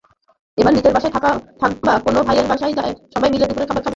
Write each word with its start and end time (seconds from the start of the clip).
এরপর 0.57 0.73
নিজের 0.73 0.93
বাসায় 0.95 1.13
অথবা 1.61 1.93
কোনো 2.05 2.19
ভাইয়ের 2.27 2.47
বাসায় 2.47 2.73
সবাই 3.13 3.29
মিলে 3.33 3.45
দুপুরের 3.45 3.67
খাবার 3.69 3.75
খাবেন। 3.75 3.89